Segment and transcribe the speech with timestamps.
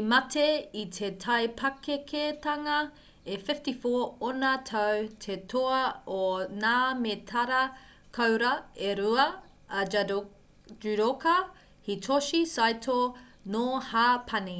[0.00, 0.44] i mate
[0.82, 2.76] i te taipakeketanga
[3.36, 5.80] e 54 ōna tau te toa
[6.18, 6.20] o
[6.66, 7.64] ngā mētara
[8.20, 8.52] koura
[8.92, 9.26] e rua
[9.82, 11.36] a judoka
[11.90, 12.98] hitoshi saito
[13.56, 14.58] nō hāpani